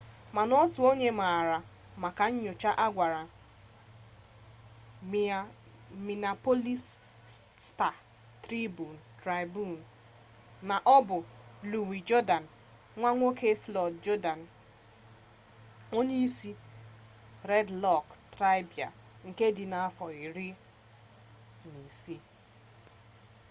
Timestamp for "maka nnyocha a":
2.03-2.87